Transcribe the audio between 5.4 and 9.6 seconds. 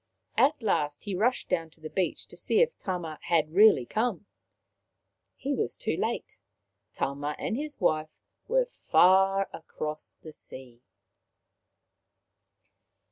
was too late. Tama and his wife were far